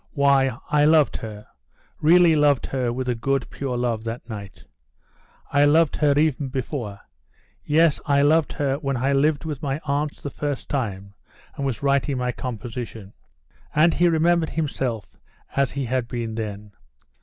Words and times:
"Why, 0.13 0.57
I 0.71 0.85
loved 0.85 1.17
her, 1.17 1.45
really 1.99 2.35
loved 2.35 2.65
her 2.65 2.91
with 2.91 3.07
a 3.07 3.13
good, 3.13 3.47
pure 3.51 3.77
love, 3.77 4.03
that 4.05 4.27
night; 4.27 4.65
I 5.51 5.65
loved 5.65 5.97
her 5.97 6.15
even 6.17 6.47
before: 6.47 7.01
yes, 7.63 8.01
I 8.07 8.23
loved 8.23 8.53
her 8.53 8.77
when 8.77 8.97
I 8.97 9.13
lived 9.13 9.45
with 9.45 9.61
my 9.61 9.79
aunts 9.83 10.19
the 10.19 10.31
first 10.31 10.69
time 10.69 11.13
and 11.55 11.67
was 11.67 11.83
writing 11.83 12.17
my 12.17 12.31
composition." 12.31 13.13
And 13.75 13.93
he 13.93 14.09
remembered 14.09 14.49
himself 14.49 15.19
as 15.55 15.69
he 15.73 15.85
had 15.85 16.07
been 16.07 16.33
then. 16.33 16.71